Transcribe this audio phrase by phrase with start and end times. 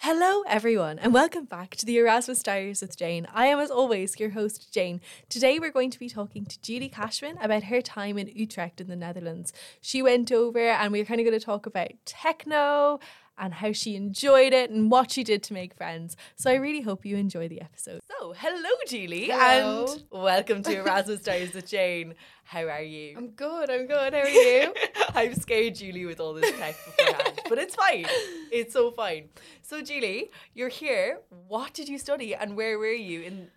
[0.00, 3.26] Hello, everyone, and welcome back to the Erasmus Diaries with Jane.
[3.32, 5.00] I am, as always, your host, Jane.
[5.28, 8.88] Today, we're going to be talking to Julie Cashman about her time in Utrecht in
[8.88, 9.52] the Netherlands.
[9.80, 13.00] She went over, and we're kind of going to talk about techno
[13.38, 16.16] and how she enjoyed it and what she did to make friends.
[16.36, 18.00] So I really hope you enjoy the episode.
[18.18, 19.86] So, hello, Julie, Hello.
[19.86, 22.14] and welcome to Erasmus Diaries with Jane.
[22.44, 23.14] How are you?
[23.16, 23.70] I'm good.
[23.70, 24.14] I'm good.
[24.14, 24.72] How are you?
[25.14, 28.06] I've scared Julie with all this tech beforehand, but it's fine.
[28.52, 29.28] It's so fine.
[29.62, 31.18] So, Julie, you're here.
[31.48, 33.22] What did you study and where were you?
[33.22, 33.48] In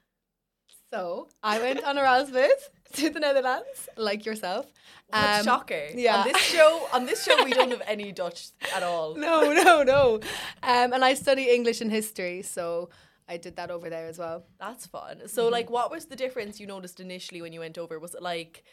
[0.91, 4.65] so I went on Erasmus to the Netherlands, like yourself.
[5.11, 5.87] Um, shocker!
[5.95, 6.17] yeah.
[6.17, 9.15] On this show, on this show, we don't have any Dutch at all.
[9.27, 10.15] No, no, no.
[10.63, 12.89] Um, and I study English and history, so
[13.27, 14.45] I did that over there as well.
[14.59, 15.27] That's fun.
[15.27, 15.51] So, Mm-hmm.
[15.51, 17.99] like, what was the difference you noticed initially when you went over?
[17.99, 18.63] Was it like,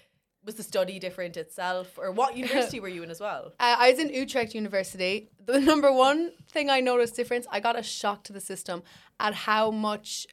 [0.45, 3.53] was the study different itself, or what university were you in as well?
[3.61, 5.29] Uh, I was in Utrecht University.
[5.45, 8.83] The number one thing I noticed difference, I got a shock to the system
[9.21, 10.27] at how much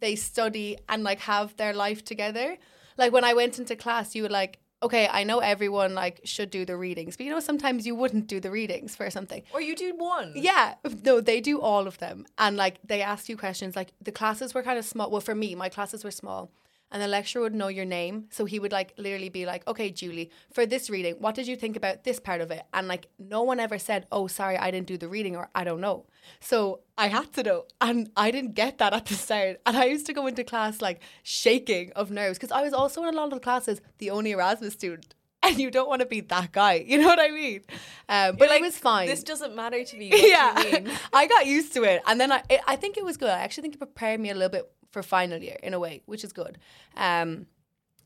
[0.00, 2.56] they study and like have their life together.
[2.96, 6.50] Like when I went into class, you would like, okay, I know everyone like should
[6.50, 9.42] do the readings, but you know sometimes you wouldn't do the readings for something.
[9.52, 10.32] Or you do one?
[10.34, 13.76] Yeah, no, they do all of them, and like they ask you questions.
[13.76, 15.10] Like the classes were kind of small.
[15.10, 16.50] Well, for me, my classes were small,
[16.90, 19.90] and the lecturer would know your name, so he would like literally be like, "Okay,
[19.90, 23.08] Julie, for this reading, what did you think about this part of it?" And like
[23.18, 26.06] no one ever said, "Oh, sorry, I didn't do the reading," or "I don't know."
[26.40, 29.84] So I had to know, and I didn't get that at the start, and I
[29.86, 33.16] used to go into class like shaking of nerves because I was also in a
[33.16, 35.14] lot of classes the only Erasmus student.
[35.50, 37.62] And you don't want to be that guy, you know what I mean?
[38.08, 40.10] Um, but You're it was fine This doesn't matter to me.
[40.10, 40.96] What yeah, you mean?
[41.12, 43.30] I got used to it, and then I it, I think it was good.
[43.30, 46.02] I actually think it prepared me a little bit for final year in a way,
[46.06, 46.58] which is good.
[46.96, 47.46] Um,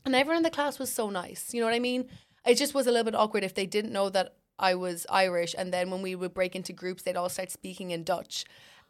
[0.05, 1.53] and everyone in the class was so nice.
[1.53, 2.09] You know what I mean?
[2.45, 5.55] It just was a little bit awkward if they didn't know that I was Irish,
[5.57, 8.45] and then when we would break into groups, they'd all start speaking in Dutch.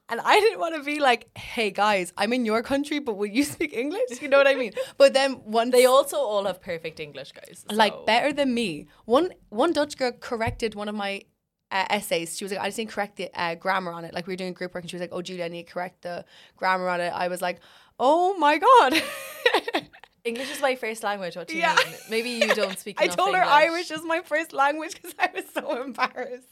[0.08, 3.26] And I didn't want to be like, "Hey guys, I'm in your country, but will
[3.40, 4.74] you speak English?" You know what I mean?
[4.98, 7.66] But then one They also all have perfect English, guys.
[7.68, 8.88] so- like better than me.
[9.06, 11.24] One one Dutch girl corrected one of my
[11.72, 12.38] uh, essays.
[12.38, 14.14] She was like, I just didn't correct the uh, grammar on it.
[14.14, 15.74] Like we were doing group work, and she was like, "Oh, Julia, I need to
[15.74, 16.24] correct the
[16.56, 17.60] grammar on it." I was like,
[18.00, 19.02] "Oh my god."
[20.24, 21.36] English is my first language.
[21.36, 21.76] What do you Yeah.
[21.76, 21.96] mean?
[22.10, 23.00] Maybe you don't speak.
[23.02, 23.02] English.
[23.02, 23.62] I enough told her English.
[23.64, 26.48] Irish is my first language because I was so embarrassed.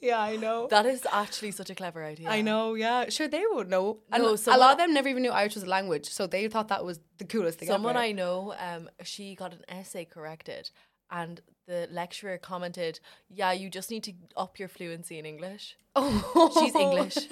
[0.00, 0.66] Yeah, I know.
[0.68, 2.28] That is actually such a clever idea.
[2.28, 3.08] I know, yeah.
[3.08, 3.98] Sure, they would know.
[4.10, 6.48] And No, a lot of them never even knew Irish was a language, so they
[6.48, 8.04] thought that was the coolest thing Someone ever.
[8.04, 10.70] I know, um, she got an essay corrected,
[11.10, 16.50] and the lecturer commented, "Yeah, you just need to up your fluency in English." Oh.
[16.64, 17.16] She's English.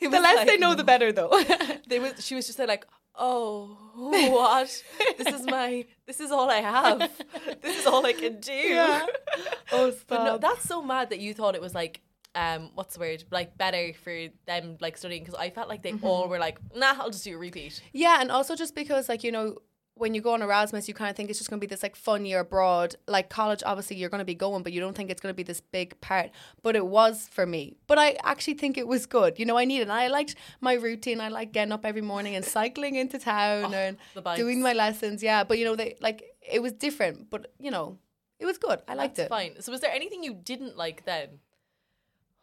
[0.00, 1.42] The less like- they know, the better, though.
[1.86, 2.24] They was.
[2.24, 2.86] She was just there like,
[3.16, 4.82] "Oh, what?
[5.18, 5.84] this is my.
[6.06, 7.10] This is all I have.
[7.62, 9.06] This is all I can do." Yeah.
[9.72, 10.06] oh, stop.
[10.08, 12.00] But no, that's so mad that you thought it was like,
[12.34, 13.24] um, what's the word?
[13.30, 16.04] Like better for them like studying because I felt like they Mm-hmm.
[16.06, 17.80] all were like, nah, I'll just do a repeat.
[17.92, 19.58] Yeah, and also just because like you know
[19.96, 21.82] when you go on Erasmus, you kind of think it's just going to be this
[21.82, 22.96] like fun year abroad.
[23.06, 25.36] Like college, obviously you're going to be going, but you don't think it's going to
[25.36, 26.30] be this big part.
[26.62, 27.76] But it was for me.
[27.86, 29.38] But I actually think it was good.
[29.38, 29.88] You know, I needed.
[29.90, 31.20] I liked my routine.
[31.20, 33.96] I like getting up every morning and cycling into town oh, and
[34.36, 35.22] doing my lessons.
[35.22, 37.98] Yeah, but you know they like it was different, but you know
[38.40, 38.80] it was good.
[38.88, 39.30] I liked That's it.
[39.30, 39.62] fine.
[39.62, 41.38] So was there anything you didn't like then?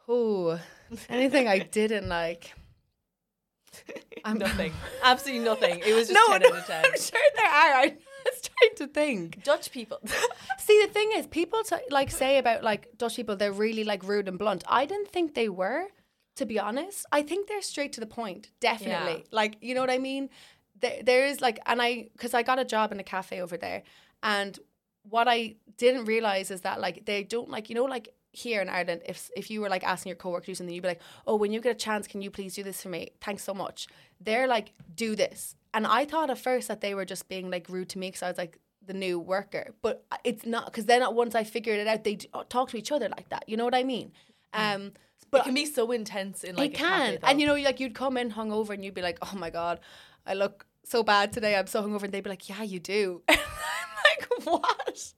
[0.08, 0.58] Oh,
[1.10, 2.54] anything I didn't like.
[4.26, 4.74] I'm nothing.
[5.04, 5.80] Absolutely nothing.
[5.86, 6.86] It was just no, 10 no, out of 10.
[6.86, 7.74] I'm sure there are.
[7.76, 9.44] I was trying to think.
[9.44, 10.00] Dutch people.
[10.60, 14.04] See, the thing is, people t- like say about like Dutch people, they're really like
[14.04, 14.64] rude and blunt.
[14.68, 15.86] I didn't think they were,
[16.36, 17.06] to be honest.
[17.12, 19.20] I think they're straight to the point, definitely.
[19.20, 19.28] Yeah.
[19.32, 20.30] Like, you know what I mean?
[20.80, 23.58] There, there is like, and I, because I got a job in a cafe over
[23.58, 23.84] there,
[24.24, 24.58] and
[25.04, 28.70] what I didn't realize is that like they don't like, you know, like here in
[28.70, 31.02] Ireland, if if you were like asking your coworker to do something, you'd be like,
[31.28, 33.12] oh, when you get a chance, can you please do this for me?
[33.22, 33.88] Thanks so much.
[34.20, 35.56] They're like, do this.
[35.74, 38.24] And I thought at first that they were just being like rude to me because
[38.24, 41.88] I was like the new worker, but it's not because then once I figured it
[41.88, 42.18] out, they
[42.50, 43.48] talk to each other like that.
[43.48, 44.12] You know what I mean?
[44.54, 44.94] Um,
[45.30, 47.96] but it can be so intense in like it can, and you know, like you'd
[47.96, 49.80] come in hungover and you'd be like, oh my god,
[50.26, 51.56] I look so bad today.
[51.56, 53.22] I'm so hungover, and they'd be like, yeah, you do.
[54.20, 55.14] Like, what?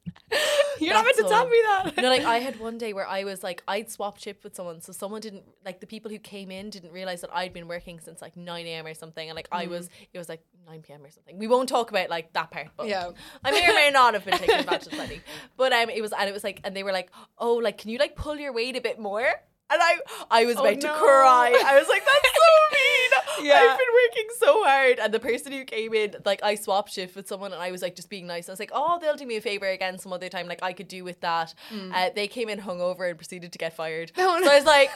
[0.80, 1.98] You're not meant to tell me that.
[1.98, 4.82] No, like I had one day where I was like, I'd swap shift with someone,
[4.82, 8.00] so someone didn't like the people who came in didn't realize that I'd been working
[8.00, 8.86] since like nine a.m.
[8.86, 11.04] or something, and like I was, it was like nine p.m.
[11.04, 11.38] or something.
[11.38, 13.12] We won't talk about like that part, but Yeah.
[13.44, 15.22] I may or may not have been taking advantage of something.
[15.58, 17.90] But um, it was and it was like, and they were like, oh, like can
[17.92, 19.28] you like pull your weight a bit more?
[19.72, 19.98] And I,
[20.30, 21.62] I was Oh, about to cry.
[21.66, 23.48] I was like, that's so mean.
[23.50, 23.56] Yeah.
[23.56, 25.00] I've been working so hard.
[25.00, 27.82] And the person who came in, like, I swapped shift with someone and I was
[27.82, 28.50] like, just being nice.
[28.50, 30.48] I was like, oh, they'll do me a favor again some other time.
[30.48, 31.54] Like, I could do with that.
[31.94, 34.12] Uh, they came in hungover and proceeded to get fired.
[34.18, 34.46] Oh, no.
[34.46, 34.92] So I was like,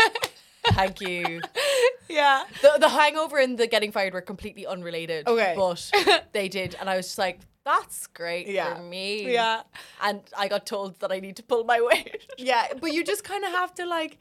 [0.73, 1.41] thank you.
[2.09, 2.43] yeah.
[2.61, 5.27] The, the hangover and the getting fired were completely unrelated.
[5.27, 5.53] Okay.
[5.57, 5.91] But
[6.33, 6.75] they did.
[6.79, 8.75] And I was just like, that's great Yeah.
[8.75, 9.31] for me.
[9.33, 9.61] Yeah.
[10.03, 12.21] And I got told that I need to pull my weight.
[12.37, 14.19] Yeah, but you just kind of have to like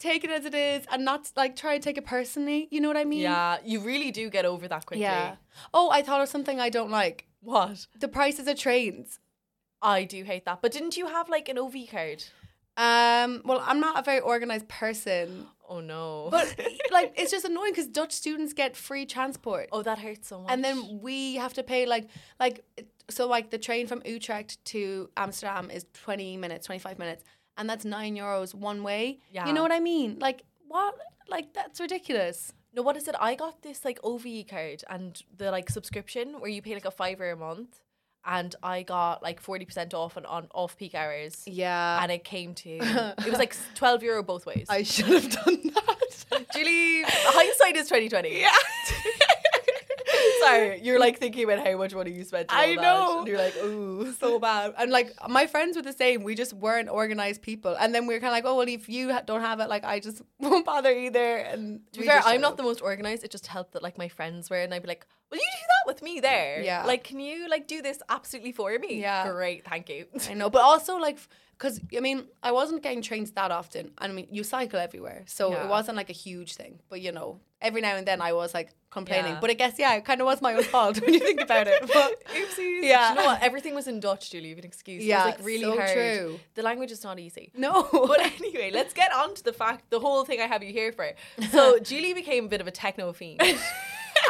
[0.00, 2.66] take it as it is and not like try to take it personally.
[2.72, 3.20] You know what I mean?
[3.20, 5.02] Yeah, you really do get over that quickly.
[5.02, 5.36] Yeah.
[5.72, 7.26] Oh, I thought of something I don't like.
[7.40, 7.86] What?
[7.98, 9.20] The prices of trains.
[9.80, 10.60] I do hate that.
[10.60, 12.24] But didn't you have like an OV card?
[12.76, 16.28] Um, well, I'm not a very organized person, Oh no.
[16.30, 16.54] but
[16.90, 20.50] like it's just annoying because Dutch students get free transport, oh, that hurts so much.
[20.50, 22.08] and then we have to pay like
[22.38, 22.64] like
[23.10, 27.22] so like the train from Utrecht to Amsterdam is 20 minutes, 25 minutes,
[27.56, 29.18] and that's nine euros one way.
[29.30, 29.46] Yeah.
[29.46, 30.18] You know what I mean?
[30.18, 30.94] Like what?
[31.28, 32.52] Like that's ridiculous.
[32.74, 33.14] no, what is it?
[33.20, 36.90] I got this like OV card and the like subscription where you pay like a
[36.90, 37.80] fiver a month,
[38.24, 41.42] and I got like forty percent off and on off peak hours.
[41.46, 42.02] Yeah.
[42.02, 42.70] And it came to
[43.18, 44.66] it was like twelve euro both ways.
[44.68, 46.46] I should have done that.
[46.54, 48.40] Julie, hindsight is twenty twenty.
[48.40, 48.50] Yeah.
[50.40, 52.52] Sorry, you're like thinking about how much money you spent.
[52.52, 53.18] on I all that, know.
[53.20, 54.12] And you're like, ooh.
[54.12, 54.74] so bad.
[54.78, 56.22] And like my friends were the same.
[56.22, 57.76] We just weren't organized people.
[57.78, 59.84] And then we were kind of like, oh well, if you don't have it, like
[59.84, 61.36] I just won't bother either.
[61.36, 63.24] And To be fair, I'm not the most organized.
[63.24, 65.66] It just helped that like my friends were, and I'd be like, "Will you do
[65.74, 66.60] that with me there?
[66.62, 66.84] Yeah.
[66.84, 69.00] Like, can you like do this absolutely for me?
[69.00, 69.30] Yeah.
[69.30, 70.06] Great, thank you.
[70.30, 71.18] I know, but also like,
[71.56, 73.92] because I mean, I wasn't getting trains that often.
[73.98, 75.64] I mean, you cycle everywhere, so Yeah.
[75.64, 76.80] it wasn't like a huge thing.
[76.88, 79.34] But you know, every now and then I was like complaining.
[79.34, 79.40] Yeah.
[79.40, 81.66] But I guess yeah, it kind of was my own fault when you think about
[81.68, 81.80] it.
[81.92, 82.82] But Oopsies.
[82.82, 83.08] Yeah.
[83.14, 83.42] Do you know what?
[83.42, 84.48] Everything was in Dutch, Julie.
[84.48, 85.04] You have an excuse.
[85.04, 85.92] Yeah, it was like really so hard.
[85.92, 86.40] true.
[86.54, 87.52] The language is not easy.
[87.54, 90.72] no, But anyway, let's get on to the fact, the whole thing I have you
[90.72, 91.06] here for.
[91.50, 93.40] So Julie became a bit of a techno fiend.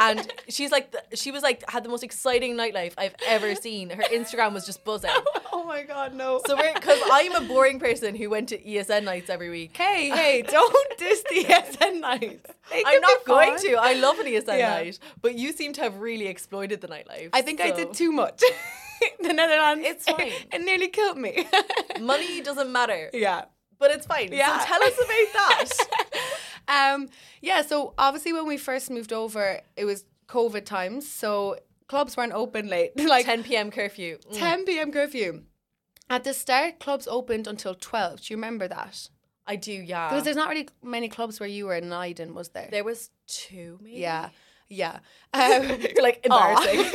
[0.01, 3.91] And she's like, the, she was like, had the most exciting nightlife I've ever seen.
[3.91, 5.11] Her Instagram was just buzzing.
[5.53, 6.41] oh my god, no.
[6.47, 9.77] So we're, because I'm a boring person who went to ESN nights every week.
[9.77, 12.51] hey, hey, don't diss the ESN nights.
[12.73, 13.75] I'm not going to.
[13.75, 14.69] I love an ESN Yeah.
[14.69, 17.29] night, but you seem to have really exploited the nightlife.
[17.33, 18.41] I think I did too much.
[19.21, 19.85] the Netherlands.
[19.85, 20.31] It's fine.
[20.51, 21.47] it nearly killed me.
[21.99, 23.45] Money doesn't matter, yeah.
[23.79, 24.29] but it's fine.
[24.31, 24.59] Yeah.
[24.59, 26.00] So tell us about that.
[26.67, 27.09] Um,
[27.41, 32.33] yeah, so obviously when we first moved over, it was COVID times, so clubs weren't
[32.33, 32.91] open late.
[32.99, 33.71] like 10 p.m.
[33.71, 34.17] curfew.
[34.31, 34.37] Mm.
[34.37, 34.91] 10 p.m.
[34.91, 35.43] curfew.
[36.09, 38.21] At the start, clubs opened until 12.
[38.21, 39.09] Do you remember that?
[39.47, 40.09] I do, yeah.
[40.09, 42.67] Because there's not really many clubs where you were in Leiden, was there?
[42.69, 43.97] there was two, maybe.
[43.99, 44.29] Yeah.
[44.69, 44.99] Yeah.
[45.33, 45.63] Um,
[45.95, 46.85] You're like embarrassing.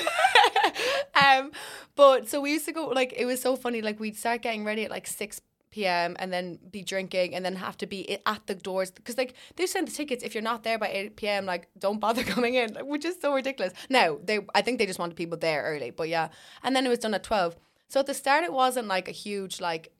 [1.15, 1.53] um,
[1.95, 3.83] but so we used to go like it was so funny.
[3.83, 5.41] Like we'd start getting ready at like six
[5.77, 6.17] p.m.
[6.19, 9.67] and then be drinking and then have to be at the doors because like they
[9.67, 10.25] send the tickets.
[10.25, 13.35] If you're not there by eight p.m., like don't bother coming in, which is so
[13.35, 13.75] ridiculous.
[13.91, 16.29] No, they, I think they just wanted people there early, but yeah.
[16.63, 17.57] And then it was done at twelve.
[17.89, 19.93] So at the start, it wasn't like a huge like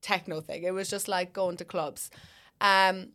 [0.00, 0.62] techno thing.
[0.62, 2.10] It was just like going to clubs.
[2.60, 3.08] Um,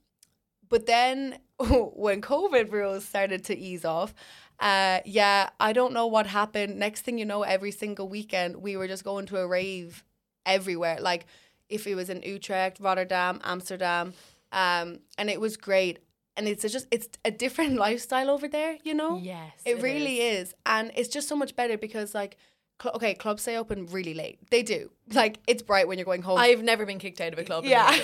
[0.68, 4.14] but then when COVID rules started to ease off,
[4.60, 6.78] uh, yeah, I don't know what happened.
[6.78, 10.04] Next thing you know, every single weekend we were just going to a rave
[10.46, 10.98] everywhere.
[11.00, 11.26] Like
[11.74, 14.14] if it was in Utrecht, Rotterdam, Amsterdam,
[14.52, 16.00] um, and it was great.
[16.36, 19.18] And it's just it's a different lifestyle over there, you know.
[19.18, 19.52] yes.
[19.66, 20.54] It, really is.
[20.66, 22.38] And it's just so much better because like
[22.82, 24.40] cl- okay, clubs stay open really late.
[24.50, 24.90] They do.
[25.14, 26.40] Like it's bright when you're going home.
[26.40, 27.66] I've never been kicked out of a club.
[27.66, 27.96] yeah.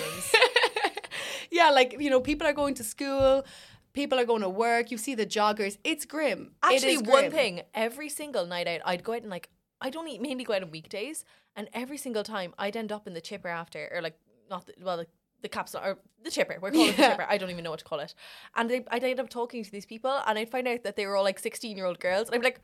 [1.50, 3.44] Yeah, like you know, people are going to school,
[3.92, 5.78] people are going to work, you see the joggers.
[5.82, 6.52] It's grim.
[6.62, 9.48] It Actually, is one thing, every single night out, I'd go out and like,
[9.80, 11.24] I don't eat, mainly go out on weekdays,
[11.56, 14.16] and every single time I'd end up in the chipper after, or like,
[14.48, 15.06] not the, well, the,
[15.42, 17.78] the kapsalon, or the chipper, we're calling it the chipper, I don't even know what
[17.80, 18.14] to call it.
[18.56, 21.06] And they, I'd end up talking to these people, and I'd find out that they
[21.06, 22.60] were all like 16 year old girls, and I'd be like,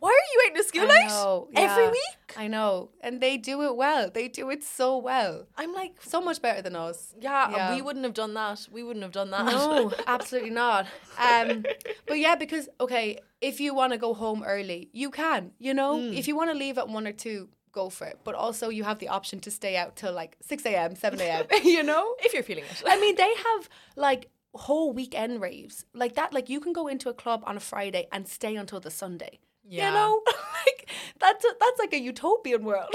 [0.00, 2.34] why are you out in a school I night know, every week?
[2.36, 2.90] I know.
[3.00, 4.08] And they do it well.
[4.08, 5.48] They do it so well.
[5.56, 7.14] I'm like, So much better than us.
[7.20, 7.74] yeah, Yeah.
[7.74, 8.68] we wouldn't have done that.
[8.70, 9.46] We wouldn't have done that.
[9.46, 10.86] No, absolutely not.
[11.18, 11.64] Um,
[12.06, 15.50] but yeah, because okay, if you want to go home early, you can.
[15.58, 18.18] You know, if you want to leave at one or two, go for it.
[18.24, 21.46] But also, you have the option to stay out till like six a.m., seven a.m.
[21.64, 22.82] you know, if you're feeling it.
[22.86, 26.32] I mean, they have like whole weekend raves like that.
[26.32, 29.38] Like you can go into a club on a Friday and stay until the Sunday.
[29.70, 29.88] Yeah.
[29.88, 30.22] You know,
[30.66, 32.88] like that's a, that's like a utopian world.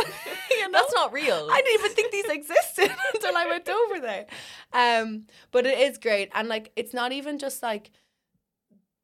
[0.50, 0.80] you know?
[0.80, 1.48] That's not real.
[1.52, 4.26] I didn't even think these existed until I went over there.
[4.74, 7.92] Um, but it is great, and like it's not even just like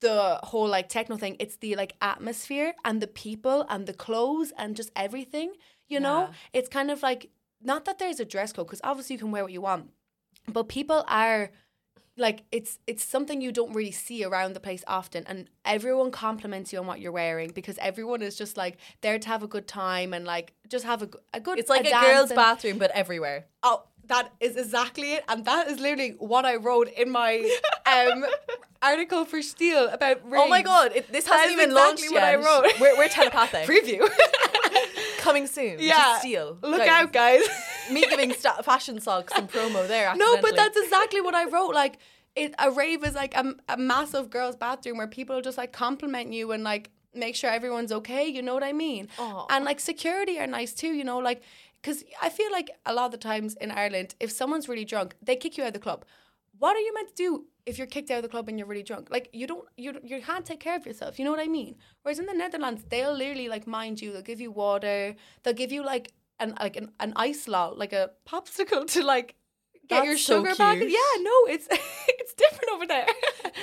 [0.02, 1.36] the whole like techno thing.
[1.40, 5.54] It's the like atmosphere and the people and the clothes and just everything.
[5.88, 7.30] You know, it's kind of like
[7.62, 9.90] not that there's a dress code because obviously you can wear what you want,
[10.48, 11.52] but people are
[12.18, 16.74] like it's it's something you don't really see around the place often and everyone compliments
[16.74, 19.68] you on what you're wearing because everyone is just like there to have a good
[19.68, 22.78] time and like just have a, a good It's like a, dance girl's and- bathroom,
[22.78, 23.46] but everywhere.
[23.64, 27.50] Oh, that is exactly it, and that is literally what I wrote in my
[27.86, 28.26] um
[28.82, 30.22] article for Steel about.
[30.32, 32.46] Oh my god, it, this hasn't even exactly launched what I yet.
[32.46, 32.80] wrote.
[32.82, 33.66] We're, we're telepathic.
[33.72, 34.08] Preview.
[35.20, 35.78] Coming soon.
[35.80, 36.58] yeah, To steal.
[36.62, 37.42] Look Guys, out, guys.
[37.92, 40.16] Me giving sta- fashion socks and promo there.
[40.16, 41.74] no, but that's exactly what I wrote.
[41.74, 42.00] Like,
[42.36, 46.32] it, a rave is like a, a massive girls' bathroom where people just like compliment
[46.34, 48.28] you and like make sure everyone's okay.
[48.28, 49.10] You know what I mean?
[49.20, 49.46] Aw.
[49.50, 50.94] And like security are nice too.
[50.94, 51.42] You know, like
[51.82, 55.16] because I feel like a lot of the times in Ireland, if someone's really drunk,
[55.22, 56.06] they kick you out of the club.
[56.58, 58.68] What are you meant to do if you're kicked out of the club and you're
[58.68, 59.08] really drunk?
[59.10, 61.18] Like you don't, you you can't take care of yourself.
[61.18, 61.76] You know what I mean?
[62.02, 64.12] Whereas in the Netherlands, they'll literally like mind you.
[64.12, 65.16] They'll give you water.
[65.44, 69.36] They'll give you like an like an, an ice lol, like a popsicle to like
[69.90, 70.78] get That's your so sugar back.
[70.80, 71.68] Yeah, no, it's
[72.08, 73.06] it's different over there.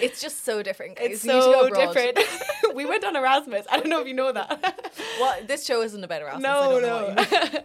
[0.02, 0.96] It's just so different.
[0.96, 1.06] guys.
[1.10, 2.18] It's You need to go so different.
[2.74, 3.64] we went on Erasmus.
[3.70, 4.92] I don't know if you know that.
[5.18, 6.44] Well, this show isn't about Erasmus.
[6.44, 7.62] I no, don't know what you mean.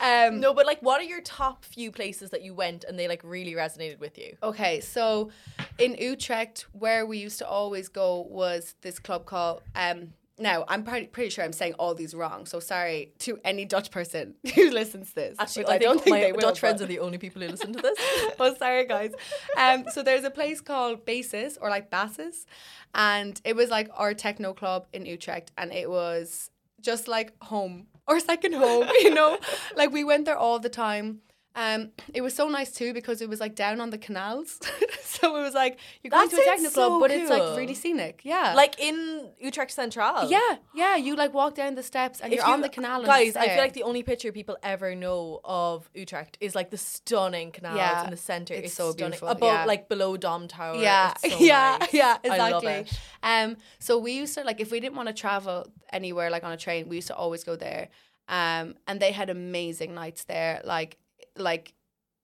[0.00, 0.28] no.
[0.28, 3.08] um, No, but like, what are your top few places that you went and they
[3.08, 4.36] like really resonated with you?
[4.44, 5.30] Okay, so
[5.78, 9.62] in Utrecht, where we used to always go was this club called.
[9.74, 13.64] Um, now I'm pretty, pretty sure I'm saying all these wrong, so sorry to any
[13.64, 15.36] Dutch person who listens to this.
[15.38, 17.72] Actually, which I, don't think my will, Dutch friends are the only people who listen
[17.72, 17.98] to this.
[18.40, 19.12] oh, sorry, guys.
[19.56, 22.46] Um, so there's a place called Basis or like Basses,
[22.94, 27.86] and it was like our techno club in Utrecht, and it was just like home
[28.06, 29.38] or second home, you know.
[29.76, 31.20] like we went there all the time.
[31.54, 34.58] Um, it was so nice too because it was like down on the canals,
[35.02, 37.28] so it was like you're going That to a techno sounds club, so but it's
[37.30, 37.56] like cool.
[37.56, 38.20] really scenic.
[38.24, 40.30] Yeah, like in Utrecht Central.
[40.30, 40.96] yeah, yeah.
[40.96, 43.02] You like walk down the steps and If you're you- on the canal.
[43.04, 46.78] Guys, I feel like the only picture people ever know of Utrecht is like the
[46.78, 48.54] stunning canals Yeah, in the center.
[48.54, 49.10] it's It's, so stunning.
[49.10, 49.64] beautiful, Above, yeah.
[49.66, 50.76] like below Dom Tower.
[50.76, 51.92] Yeah, so yeah, nice.
[51.92, 52.72] yeah, I love exactly.
[52.72, 52.98] it.
[53.22, 56.52] Um, so we used to like if we didn't want to travel anywhere like on
[56.52, 57.88] a train, we used to always go there.
[58.28, 60.96] Um, and they had amazing nights there, like
[61.36, 61.74] like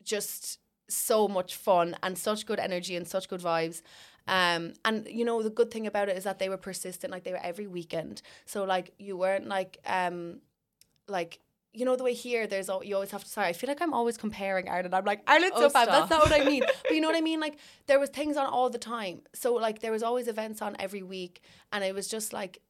[0.02, 3.82] just so much fun and such good energy and such good vibes.
[4.26, 7.24] Um, and you know the good thing about it is that they were persistent, like
[7.24, 8.22] they were every weekend.
[8.46, 10.40] So like you weren't like um,
[11.08, 11.40] like
[11.72, 13.80] you know the way here there's all you always have to sorry I feel like
[13.82, 16.64] I'm always comparing Ireland I'm like Ireland's Oh, so bad that's not what I mean
[16.66, 19.52] but you know what I mean like there was things on all the time so
[19.54, 22.60] like there was always events on every week and it was just like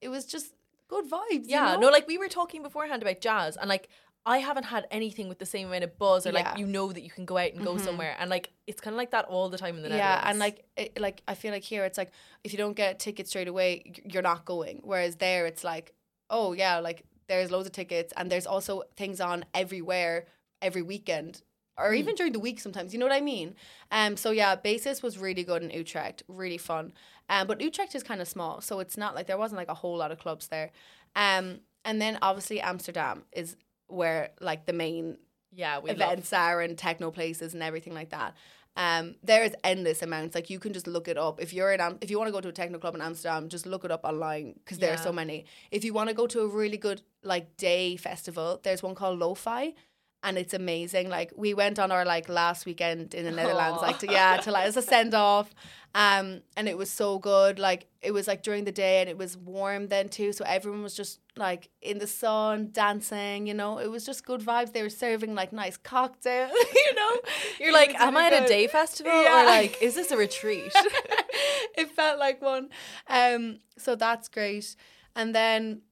[0.00, 0.52] it was just
[0.88, 1.80] good vibes you Yeah, know?
[1.82, 3.88] no, like we were talking beforehand about jazz, and like
[4.34, 6.40] I haven't had anything with the same amount of buzz, or Yeah.
[6.40, 6.48] Mm-hmm.
[6.50, 8.94] like you know that you can go out and go somewhere, and like it's kind
[8.94, 10.22] of like that all the time in the Netherlands.
[10.24, 12.10] yeah and like it, like I feel like here it's like
[12.44, 13.68] if you don't get a ticket straight away
[14.12, 15.86] you're not going whereas there it's like
[16.30, 20.26] oh yeah like there's loads of tickets and there's also things on everywhere
[20.60, 21.42] every weekend
[21.78, 23.54] or even during the week sometimes you know what I mean
[23.90, 26.92] um so yeah basis was really good in Utrecht really fun
[27.30, 29.74] um but Utrecht is kind of small so it's not like there wasn't like a
[29.82, 30.70] whole lot of clubs there
[31.16, 33.56] um and then obviously Amsterdam is
[33.88, 35.18] where like the main
[35.52, 36.00] yeah, we love.
[36.00, 38.34] events are and techno places and everything like that.
[38.76, 40.36] Um, there is endless amounts.
[40.36, 41.40] Like you can just look it up.
[41.40, 43.48] If you're in, Am- if you want to go to a techno club in Amsterdam,
[43.48, 45.46] just look it up online because there are so many.
[45.72, 49.18] If you want to go to a really good like day festival, there's one called
[49.18, 49.74] Lo-Fi,
[50.22, 51.08] and it's amazing.
[51.08, 53.86] Like we went on our like last weekend in the Netherlands, Aw.
[53.86, 55.54] like to yeah, to like as a send off.
[55.94, 57.58] Um, and it was so good.
[57.58, 60.32] Like it was like during the day and it was warm then too.
[60.32, 63.78] So everyone was just like in the sun, dancing, you know.
[63.78, 64.72] It was just good vibes.
[64.72, 67.20] They were serving like nice cocktails, you know.
[67.58, 69.42] You're like, am I at a day festival Yeah.
[69.42, 70.72] or like is this a retreat?
[71.76, 72.68] it felt like one.
[73.08, 74.76] Um, so that's great.
[75.16, 75.82] And then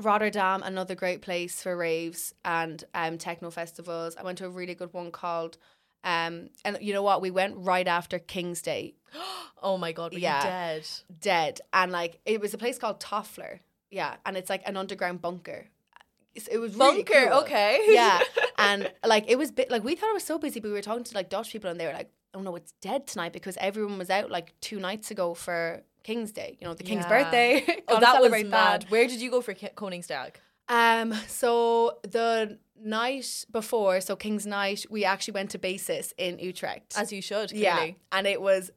[0.00, 4.16] Rotterdam, another great place for raves and um techno festivals.
[4.16, 5.56] I went to a really good one called
[6.04, 7.20] um and you know what?
[7.22, 8.94] We went right after King's Day.
[9.62, 10.42] oh my god, were Yeah.
[10.42, 10.88] dead?
[11.20, 11.60] Dead.
[11.72, 13.60] And like it was a place called Toffler.
[13.90, 14.16] Yeah.
[14.26, 15.66] And it's like an underground bunker.
[16.34, 17.38] It was really Bunker, cool.
[17.40, 17.80] okay.
[17.88, 18.20] yeah,
[18.58, 20.82] and like it was bit like we thought it was so busy, but we were
[20.82, 23.56] talking to like Dutch people, and they were like, "Oh no, it's dead tonight because
[23.58, 26.50] everyone was out like two nights ago for King's Day.
[26.60, 27.14] You know, the King's Yeah.
[27.16, 27.52] birthday.
[27.88, 28.82] Oh, that was mad.
[28.82, 28.90] that.
[28.92, 30.30] Where did you go for Ki- Koningsdag?
[30.68, 32.58] Um, so the
[32.98, 36.90] night before, so King's night, we actually went to Basis in Utrecht.
[36.96, 38.70] As you should, yeah, and it was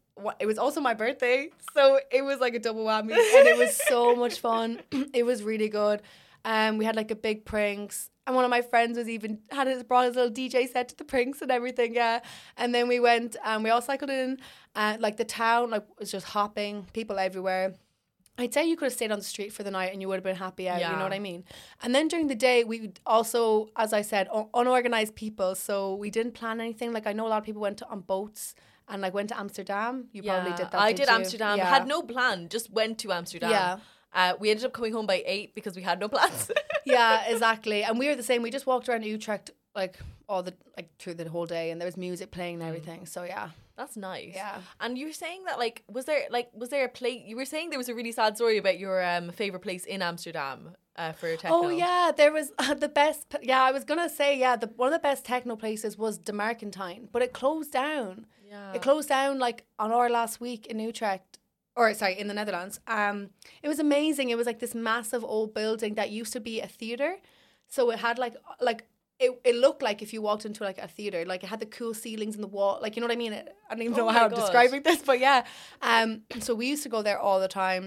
[0.43, 3.73] it was also my birthday, so it was like a double whammy, and it was
[3.91, 4.81] so much fun.
[5.13, 6.01] it was really good.
[6.45, 9.67] Um, we had like a big pranks, and one of my friends was even had
[9.67, 11.93] his brought his little DJ set to the pranks and everything.
[11.95, 12.19] Yeah,
[12.57, 14.37] and then we went and we all cycled in,
[14.75, 17.75] uh, like the town like was just hopping, people everywhere.
[18.37, 20.15] I'd say you could have stayed on the street for the night and you would
[20.15, 20.79] have been happy out.
[20.91, 21.43] You know what I mean?
[21.83, 25.55] And then during the day, we also, as I said, un- unorganized people.
[25.55, 26.93] So we didn't plan anything.
[26.93, 28.55] Like I know a lot of people went to, on boats
[28.87, 30.05] and like went to Amsterdam.
[30.13, 30.75] You probably did that.
[30.79, 31.15] I did did you?
[31.15, 31.57] Amsterdam.
[31.57, 31.69] Yeah.
[31.69, 32.47] Had no plan.
[32.47, 33.51] Just went to Amsterdam.
[33.51, 33.77] Yeah.
[34.13, 36.49] Uh, we ended up coming home by eight because we had no plans.
[36.85, 37.83] yeah, exactly.
[37.83, 38.41] And we were the same.
[38.41, 39.97] We just walked around Utrecht like
[40.27, 43.05] all the like through the whole day, and there was music playing and everything.
[43.05, 44.33] So yeah, That's nice.
[44.35, 44.57] Yeah.
[44.81, 47.45] And you were saying that like was there like was there a place you were
[47.45, 51.11] saying there was a really sad story about your um favorite place in Amsterdam uh,
[51.13, 51.57] for techno.
[51.57, 52.51] Oh yeah, there was
[52.85, 53.35] the best.
[53.41, 54.55] Yeah, I was gonna say yeah.
[54.55, 58.25] The one of the best techno places was De Marktkantine, but it closed down.
[58.49, 58.73] Yeah.
[58.73, 61.28] It closed down like on our last week in Utrecht,
[61.79, 62.75] or sorry, in the Netherlands.
[62.99, 63.17] Um,
[63.63, 64.25] it was amazing.
[64.29, 67.11] It was like this massive old building that used to be a theater,
[67.75, 68.35] so it had like
[68.69, 68.81] like.
[69.27, 71.71] It, it looked like if you walked into like a theater, like it had the
[71.77, 73.33] cool ceilings in the wall, like you know what I mean.
[73.39, 75.39] It, I don't even Oh know how I'm describing this, but yeah.
[75.81, 77.85] Um, so we used to go there all the time.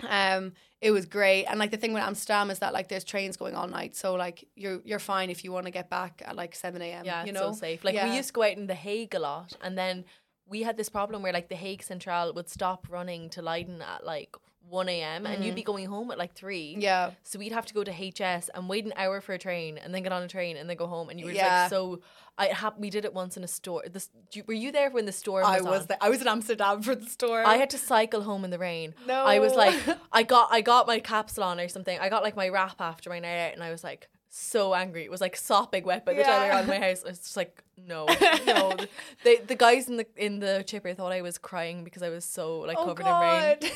[0.00, 3.36] Um, it was great, and like the thing with Amsterdam is that like there's trains
[3.36, 6.34] going all night, so like you're you're fine if you want to get back at
[6.36, 7.04] like seven a.m.
[7.04, 7.84] Yeah, you it's know, so safe.
[7.84, 8.08] Like Yeah.
[8.08, 10.04] we used to go out in the Hague a lot, and then
[10.48, 14.04] we had this problem where like the Hague Central would stop running to Leiden at
[14.04, 14.36] like
[14.68, 15.26] one a.m.
[15.26, 16.74] and you'd be going home at like three.
[16.76, 16.82] Mm.
[16.82, 17.10] Yeah.
[17.22, 19.94] So we'd have to go to HS and wait an hour for a train, and
[19.94, 21.62] then get on a train and then go home, and you were just Yeah.
[21.62, 22.00] like so.
[22.38, 23.84] I hap- we did it once in a store.
[23.90, 25.86] This you- were you there when the storm I was, was on?
[25.86, 25.98] there.
[26.02, 27.42] I was in Amsterdam for the store.
[27.46, 28.92] I had to cycle home in the rain.
[29.06, 29.24] No.
[29.24, 29.74] I was like,
[30.12, 31.98] I got, I got my kapsalon on or something.
[31.98, 35.04] I got like my wrap after my night out, and I was like so angry.
[35.04, 36.52] It was like sopping wet by the time I Yeah.
[36.52, 37.02] got of my house.
[37.04, 38.06] I was just like, no,
[38.46, 38.76] no.
[39.24, 42.24] the the guys in the in the chipper thought I was crying because I was
[42.24, 43.56] so like oh covered in rain.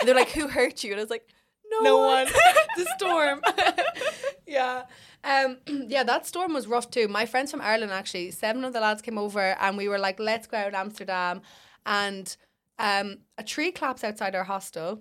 [0.00, 1.28] And they're like, "Who hurt you?" And I was like,
[1.70, 2.32] "No, no one." one.
[2.76, 3.40] the storm.
[4.46, 4.82] yeah.
[5.22, 5.58] Um,
[5.88, 7.06] yeah, that storm was rough too.
[7.06, 10.18] My friends from Ireland actually, seven of the lads came over and we were like,
[10.18, 11.42] let's go out to Amsterdam.
[11.86, 12.36] And
[12.78, 15.00] um, a tree claps outside our hostel.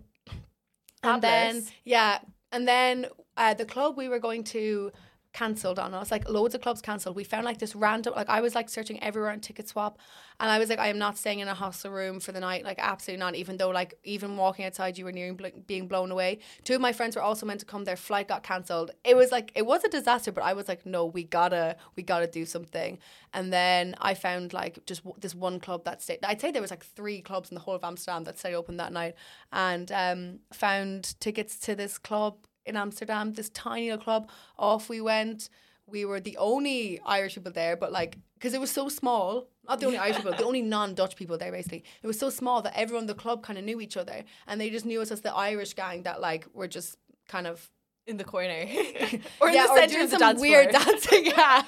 [1.02, 2.20] And then, yeah.
[2.54, 4.92] And then uh, the club we were going to
[5.34, 6.12] cancelled on us.
[6.12, 7.16] Like loads of clubs cancelled.
[7.16, 9.98] We found like this random, like I was like searching everywhere on Ticket Swap.
[10.40, 12.64] And I was like, I am not staying in a hostel room for the night.
[12.64, 13.36] Like absolutely not.
[13.36, 16.40] Even though like even walking outside, you were nearing bl- being blown away.
[16.64, 17.84] Two of my friends were also meant to come.
[17.84, 18.92] Their flight got cancelled.
[19.04, 20.32] It was like it was a disaster.
[20.32, 23.00] But I was like, no, we gotta we gotta do something.
[23.34, 26.20] And then I found like just w- this one club that stayed.
[26.24, 28.78] I'd say there was like three clubs in the whole of Amsterdam that stayed open
[28.78, 29.16] that night.
[29.52, 34.30] And um, found tickets to this club in Amsterdam, this tiny little club.
[34.58, 35.50] Off we went.
[35.86, 39.80] We were the only Irish people there, but like, because it was so small, not
[39.82, 41.84] the only Irish people, the only non Dutch people there, basically.
[42.02, 44.24] It was so small that everyone in the club kind of knew each other.
[44.48, 46.98] And they just knew us as the Irish gang that, like, were just
[47.28, 47.70] kind of.
[48.08, 48.54] in the corner
[49.42, 50.84] or in yeah, the or center doing of the some dance weird floor.
[50.86, 51.62] dancing, yeah,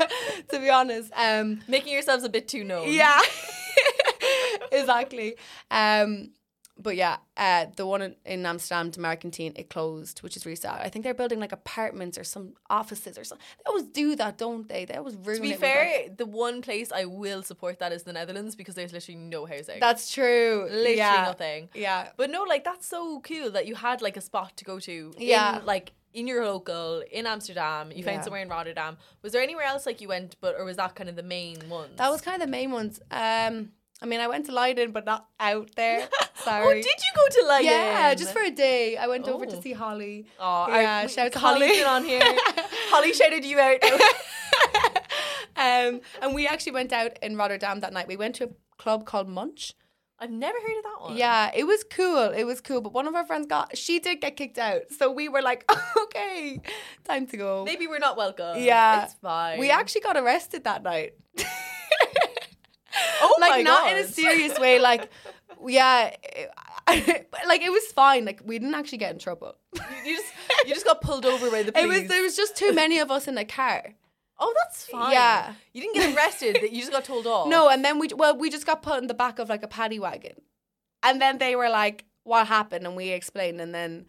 [0.49, 1.11] to be honest.
[1.15, 2.91] Um, making yourselves a bit too known.
[2.91, 3.19] yeah,
[4.71, 5.35] exactly.
[5.71, 6.31] Um,
[6.77, 10.57] but yeah, uh, the one in, in Amsterdam, De Marktkantine, it closed, which is really
[10.57, 10.81] sad.
[10.81, 13.45] I think they're building like apartments or some offices or something.
[13.57, 14.85] They always do that, don't they?
[14.85, 18.13] They always ruin To be fair, the one place I will support that is the
[18.13, 19.79] Netherlands because there's literally no housing.
[19.79, 20.67] That's true.
[20.69, 21.23] literally yeah.
[21.25, 21.69] nothing.
[21.73, 22.09] Yeah.
[22.17, 25.13] But no, like that's so cool that you had like a spot to go to.
[25.17, 25.59] Yeah.
[25.59, 27.91] In, like in your local in Amsterdam.
[27.91, 28.11] You Yeah.
[28.11, 28.97] found somewhere in Rotterdam.
[29.21, 31.69] Was there anywhere else like you went, but or was that kind of the main
[31.69, 31.89] one?
[31.97, 33.01] That was kind of the main ones.
[33.11, 36.07] Um, I mean, I went to Leiden, but not out there.
[36.35, 36.65] Sorry.
[36.65, 37.71] oh, did you go to Leiden?
[37.71, 38.97] Yeah, just for a day.
[38.97, 39.61] I went over to Oh.
[39.61, 40.25] see Holly.
[40.39, 41.79] Oh, Yeah, I, shout to Holly's Holly.
[41.79, 42.21] been on here.
[42.91, 43.81] Holly shouted you out.
[45.57, 48.07] um, and we actually went out in Rotterdam that night.
[48.07, 49.73] We went to a club called Munch.
[50.19, 51.17] I've never heard of that one.
[51.17, 52.29] Yeah, it was cool.
[52.31, 52.79] It was cool.
[52.81, 54.83] But one of our friends got, she did get kicked out.
[54.97, 56.61] So we were like, okay,
[57.03, 57.65] time to go.
[57.65, 58.61] Maybe we're not welcome.
[58.61, 59.05] Yeah.
[59.05, 59.59] It's fine.
[59.59, 61.13] We actually got arrested that night.
[63.49, 64.79] Like not in a serious way.
[64.79, 65.09] Like,
[65.67, 66.15] yeah,
[66.85, 68.25] but, like it was fine.
[68.25, 69.55] Like we didn't actually get in trouble.
[70.05, 70.33] You just
[70.65, 72.01] you just got pulled over by the It police.
[72.01, 73.83] was there was just too many of us in the car.
[74.39, 75.11] oh, that's fine.
[75.11, 75.53] Yeah.
[75.73, 76.57] You didn't get arrested.
[76.71, 77.47] you just got told off.
[77.47, 79.67] No, and then we well we just got put in the back of like a
[79.67, 80.35] paddy wagon,
[81.03, 84.05] and then they were like, "What happened?" And we explained, and then.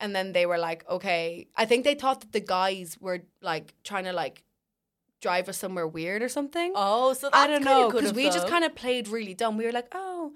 [0.00, 1.46] And then they were like, okay.
[1.56, 4.42] I think they thought that the guys were like trying to like
[5.24, 6.70] drive us somewhere weird or something.
[6.74, 9.56] Oh, so I don't know because we just kind of played really dumb.
[9.56, 10.32] We were like, oh,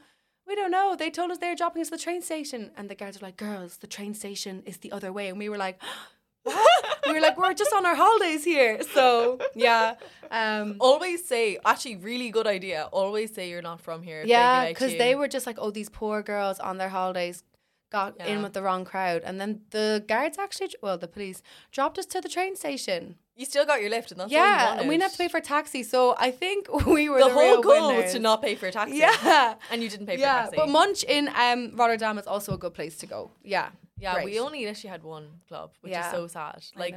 [0.47, 0.97] we don't know.
[0.99, 3.27] They told us they were dropping us at the train station, and the guards were
[3.27, 5.79] like, girls, the train station is the other way, and we were like.
[6.45, 6.85] what?
[7.07, 8.81] we were like, we're just on our holidays here.
[8.95, 9.97] So yeah,
[10.31, 12.89] um, always say actually really good idea.
[12.91, 14.23] Always say you're not from here.
[14.25, 14.99] yeah, because you.
[14.99, 17.43] they were just like, oh, these poor girls on their holidays
[17.91, 21.43] got in with the wrong crowd, and then the guards actually, well, the police
[21.77, 23.17] dropped us to the train station.
[23.39, 25.37] You still got your lift, and that's yeah, and we didn't have to pay for
[25.39, 25.83] a taxi.
[25.85, 28.05] So I think we were The the, whole goal winners.
[28.07, 28.97] was to not pay for a taxi.
[28.99, 29.55] Yeah.
[29.71, 30.57] and you didn't pay for a taxi.
[30.57, 33.31] but Munch in um, Rotterdam is also a good place to go.
[33.45, 34.25] Yeah, yeah, great.
[34.25, 36.07] we only actually had one club, which Yeah.
[36.07, 36.65] is so sad.
[36.77, 36.97] Like.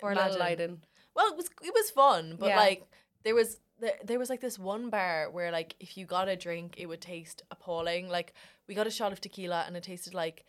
[0.00, 0.82] Poor Leiden.
[1.14, 2.56] well, it was it was fun, but Yeah.
[2.56, 2.82] like
[3.22, 3.60] there was
[4.08, 7.00] there was like this one bar where like if you got a drink, it would
[7.00, 8.08] taste appalling.
[8.08, 8.32] Like
[8.66, 10.44] we got a shot of tequila, and it tasted like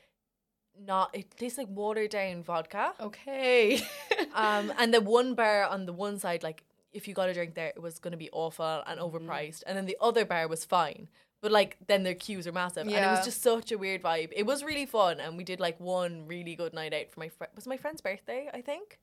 [0.80, 2.94] not it tastes like watered down vodka.
[3.00, 3.82] Okay.
[4.36, 7.54] Um, and the one bar on the one side, like if you got a drink
[7.54, 9.16] there, it was going to be awful and Mm-hmm.
[9.30, 11.08] overpriced, and then the other bar was fine.
[11.42, 14.32] But like then their queues are massive, and it was just such a weird vibe.
[14.36, 17.30] It was really fun, and we did like one really good night out for my
[17.30, 17.52] friend.
[17.56, 18.50] Was my friend's birthday?
[18.52, 18.98] I think,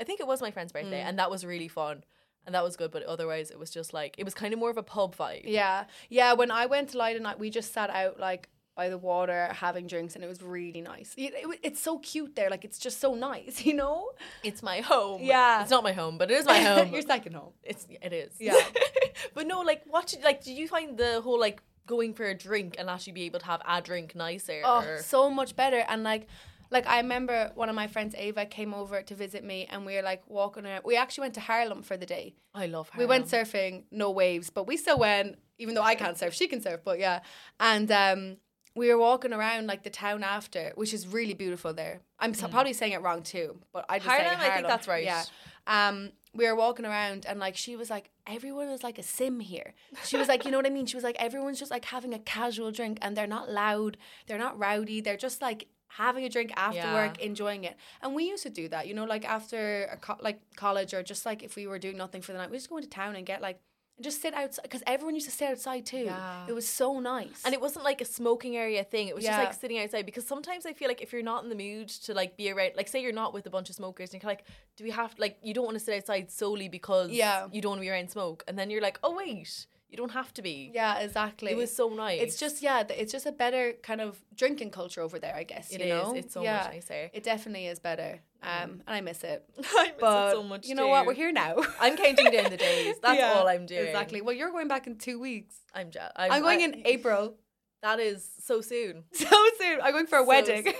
[0.00, 1.08] I think it was my friend's birthday, Mm.
[1.10, 2.02] and that was really fun,
[2.44, 2.90] and that was good.
[2.90, 5.42] But otherwise, it was just like it was kind of more of a pub vibe.
[5.44, 6.32] yeah, yeah.
[6.32, 9.86] When I went to Leiden, I- we just sat out like by the water having
[9.86, 11.14] drinks, and it was really nice.
[11.16, 12.48] It, it, it's so cute there.
[12.50, 14.10] Like it's just so nice, you know.
[14.42, 15.22] It's my home.
[15.22, 15.62] Yeah.
[15.62, 16.92] it's not my home, but it is my home.
[16.92, 17.52] Your second home.
[17.62, 18.34] It's it is.
[18.38, 18.58] Yeah.
[19.34, 22.76] but no, like what like did you find the whole like going for a drink
[22.78, 24.62] and actually be able to have a drink nicer?
[24.64, 25.84] Oh, or- so much better.
[25.88, 26.26] And like,
[26.70, 29.96] like I remember one of my friends, Ava, came over to visit me, and we
[29.96, 30.82] were like walking around.
[30.84, 32.36] We actually went to Haarlem for the day.
[32.54, 35.36] I love We went surfing, no waves, but we still went.
[35.58, 36.80] Even though I can't surf, she can surf.
[36.84, 37.20] But yeah,
[37.60, 38.36] and um,
[38.74, 42.00] we were walking around like the town after, which is really beautiful there.
[42.18, 44.28] I'm so- probably saying it wrong too, but I just say Mm.
[44.28, 45.04] Haarlem, I think that's right.
[45.04, 45.24] Yeah.
[45.66, 49.40] Um, we were walking around and like she was like, everyone is like a sim
[49.40, 49.74] here.
[50.04, 50.86] She was like, you know what I mean?
[50.86, 54.38] She was like, everyone's just like having a casual drink and they're not loud, they're
[54.38, 56.94] not rowdy, they're just like having a drink after Yeah.
[56.94, 57.76] work, enjoying it.
[58.00, 61.02] And we used to do that, you know, like after a co- like college or
[61.02, 63.14] just like if we were doing nothing for the night, we just go into town
[63.14, 63.60] and get like
[64.02, 65.98] just sit outside because everyone used to sit outside too.
[66.04, 66.46] Yeah.
[66.48, 67.42] It was so nice.
[67.44, 69.08] And it wasn't like a smoking area thing.
[69.08, 69.30] It was Yeah.
[69.36, 71.88] just like sitting outside because sometimes I feel like if you're not in the mood
[72.06, 74.30] to like be around, like say you're not with a bunch of smokers and you're
[74.30, 74.44] like,
[74.76, 77.48] do we have like you don't want to sit outside solely because Yeah.
[77.52, 80.12] you don't want to be around smoke, and then you're like, oh wait, you don't
[80.12, 80.70] have to be.
[80.74, 81.50] yeah, exactly.
[81.52, 82.20] It was so nice.
[82.22, 85.70] It's just yeah, it's just a better kind of drinking culture over there, I guess.
[85.70, 85.90] It you is.
[85.92, 86.14] know?
[86.16, 86.62] It's so yeah.
[86.62, 87.10] much nicer.
[87.12, 88.20] It definitely is better.
[88.42, 89.44] Um, and I miss it.
[89.58, 90.66] I miss But it so much.
[90.66, 91.06] you know what?
[91.06, 91.56] We're here now.
[91.80, 92.96] I'm counting down the days.
[93.02, 93.86] That's Yeah, all I'm doing.
[93.86, 94.22] Exactly.
[94.22, 95.56] Well, you're going back in two weeks.
[95.74, 97.36] I'm, ja- I'm, going I- in April.
[97.82, 99.04] That is so soon.
[99.12, 99.26] So
[99.58, 99.80] soon.
[99.82, 100.72] I'm going for a So wedding.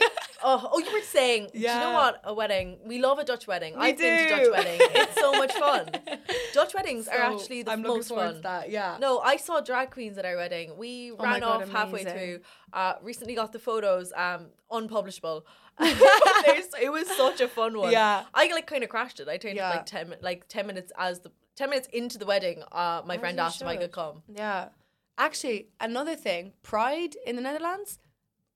[0.44, 1.74] Oh, oh, you were saying, yeah.
[1.74, 2.20] do you know what?
[2.24, 2.78] A wedding.
[2.84, 3.74] We love a Dutch wedding.
[3.74, 4.50] We I've been to do.
[4.50, 4.80] Dutch wedding.
[4.94, 5.90] It's so much fun.
[6.52, 8.34] Dutch weddings are actually the I'm looking most forward fun.
[8.36, 8.70] to that.
[8.70, 8.96] Yeah.
[9.00, 10.76] No, I saw drag queens at our wedding.
[10.76, 12.40] We Oh ran God, off halfway through.
[12.72, 15.46] Uh, recently got the photos um, unpublishable.
[16.84, 17.92] It was such a fun one.
[17.92, 18.24] Yeah.
[18.34, 19.28] I like kind of crashed it.
[19.28, 19.70] I turned Yeah.
[19.70, 22.62] like ten like ten minutes as the ten minutes into the wedding.
[22.72, 24.22] Uh, my friend asked if I could come.
[24.34, 24.68] Yeah.
[25.18, 27.98] Actually, another thing, Pride in the Netherlands.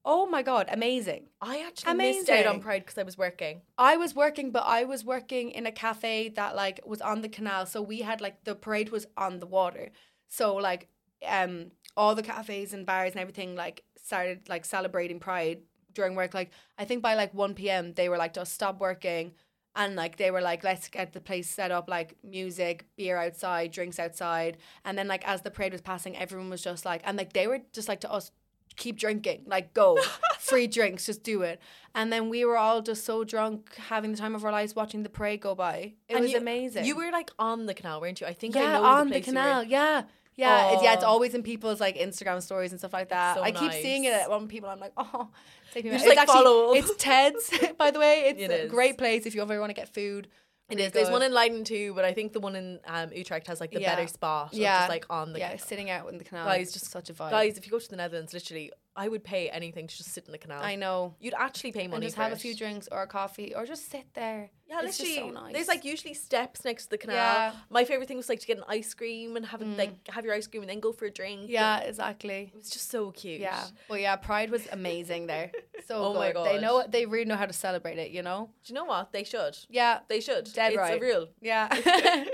[0.08, 1.26] Oh my god, amazing.
[1.40, 3.62] I actually missed out on Pride because I was working.
[3.76, 7.28] I was working, but I was working in a cafe that like was on the
[7.28, 7.66] canal.
[7.66, 9.90] So we had like the parade was on the water.
[10.28, 10.88] So like
[11.26, 16.34] um all the cafes and bars and everything like started like celebrating Pride during work.
[16.34, 19.32] Like I think by like one PM they were like just stop working
[19.76, 23.70] and like they were like let's get the place set up like music, beer outside,
[23.70, 24.56] drinks outside.
[24.84, 27.46] And then like as the parade was passing, everyone was just like and like they
[27.46, 28.32] were just like to us
[28.76, 29.96] keep drinking like go
[30.38, 31.58] free drinks just do it
[31.94, 35.02] and then we were all just so drunk having the time of our lives watching
[35.02, 38.02] the parade go by it And was you- amazing You were like on the canal,
[38.02, 38.26] weren't you?
[38.26, 39.22] I think I yeah know on the, were.
[39.22, 40.02] canal yeah
[40.36, 43.42] yeah it's, yeah it's always in people's like instagram stories and stuff like that so
[43.42, 44.22] i keep seeing it nice.
[44.22, 45.28] at one people i'm like oh
[45.72, 46.74] take me You just, it's like, follow.
[46.74, 49.74] it's ted's by the way it's It a great place if you ever want to
[49.74, 50.28] get food
[50.68, 50.92] It Really is.
[50.92, 53.70] There's one in Leiden too, but I think the one in um, Utrecht has like
[53.70, 53.94] the Yeah.
[53.94, 54.48] better spot.
[54.52, 54.78] Yeah.
[54.80, 55.64] Just like on the yeah canal.
[55.66, 57.88] sitting out in the canal Guys, just- such a vibe Guys, if you go to
[57.88, 60.62] the Netherlands, literally, I would pay anything to just sit in the canal.
[60.62, 63.54] i know You'd actually pay money and just have a few drinks or a coffee
[63.54, 65.14] or just sit there Yeah, it's literally.
[65.16, 67.16] just so nice There's like usually steps next to the canal.
[67.16, 67.52] Yeah.
[67.70, 70.24] My favorite thing was like to get an ice cream and have it, like have
[70.24, 71.42] your ice cream and then go for a drink.
[71.48, 73.40] yeah exactly It was just so cute.
[73.40, 73.64] Yeah.
[73.88, 75.50] Well, yeah, Pride was amazing there.
[75.88, 76.18] So Oh good.
[76.18, 76.62] my They God.
[76.62, 78.50] know they really know how to celebrate it, you know?
[78.64, 79.12] Do you know what?
[79.12, 79.56] They should.
[79.68, 80.00] Yeah.
[80.08, 80.44] They should.
[80.52, 80.98] Dead it's right.
[80.98, 81.28] a real.
[81.40, 81.68] Yeah.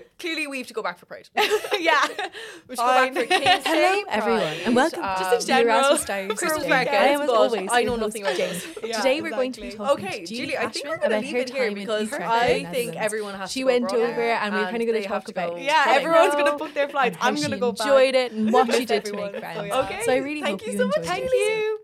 [0.18, 1.28] Clearly, we have to go back for Pride.
[1.36, 1.46] yeah.
[2.66, 3.14] we should go back Fine.
[3.14, 6.32] for King's Hello, Day, everyone, Pride, and welcome um, just in to general, Erasmus Stars.
[6.38, 6.68] Christmas Day.
[6.68, 7.68] markets, I am as but always.
[7.72, 8.64] I know your nothing about host.
[8.74, 8.74] Jane.
[8.90, 9.86] Yeah, Today we're going to be exactly.
[9.86, 11.74] talking Okay, to Julie, I think we're going about to leave her it here in
[11.74, 12.96] because I the think Netherlands.
[12.98, 14.02] everyone has She to go went abroad.
[14.10, 16.46] over and we're kind of going they to have talk about go Yeah, everyone's going
[16.46, 17.16] to book their flights.
[17.18, 17.86] how I'm going to go back.
[17.86, 19.68] enjoyed it and what she Missed did to everyone, make so friends.
[19.68, 19.80] yeah.
[19.82, 20.96] Okay, so I really Thank hope you you so much.
[20.96, 21.78] enjoyed Thank you.